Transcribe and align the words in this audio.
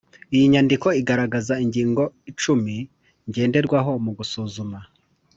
iyi 0.35 0.45
nyandiko 0.53 0.87
iragaragaza 0.99 1.53
ingingo 1.63 2.03
icumi 2.31 2.75
ngenderwaho 3.29 3.91
mu 4.03 4.11
gusuzuma 4.17 4.79